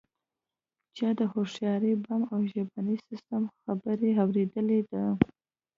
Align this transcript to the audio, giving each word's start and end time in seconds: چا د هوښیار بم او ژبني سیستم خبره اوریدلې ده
چا 0.95 1.09
د 1.19 1.21
هوښیار 1.33 1.83
بم 2.03 2.21
او 2.33 2.39
ژبني 2.51 2.95
سیستم 3.07 3.41
خبره 3.61 4.09
اوریدلې 4.23 4.81
ده 4.91 5.03